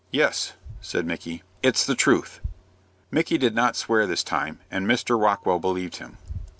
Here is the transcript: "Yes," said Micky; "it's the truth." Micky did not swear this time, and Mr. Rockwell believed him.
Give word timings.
"Yes," 0.09 0.53
said 0.79 1.05
Micky; 1.05 1.43
"it's 1.61 1.85
the 1.85 1.93
truth." 1.93 2.39
Micky 3.11 3.37
did 3.37 3.53
not 3.53 3.75
swear 3.75 4.07
this 4.07 4.23
time, 4.23 4.59
and 4.71 4.87
Mr. 4.87 5.21
Rockwell 5.21 5.59
believed 5.59 5.97
him. 5.97 6.17